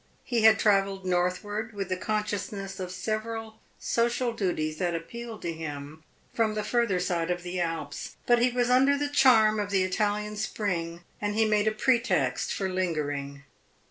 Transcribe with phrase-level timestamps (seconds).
[0.23, 6.01] He had travelled northward with the consciousness of several social duties that appealed to him
[6.33, 9.83] from the further side of the Alps, but he was under the charm of the
[9.83, 13.43] Italian spring, and he made a pretext for lingering.